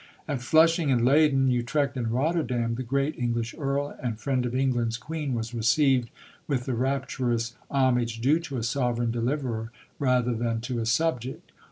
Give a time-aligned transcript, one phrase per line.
[0.27, 4.97] At Flushing and Leyden, Utrecht and Rotterdam, the great English Earl and friend of England's
[4.97, 6.09] Queen was received
[6.47, 11.51] with the rapturous homage due to a Sovereign deliverer rather than to a subject.